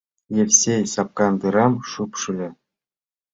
[0.43, 2.49] Евсей сапкандырам шупшыльо.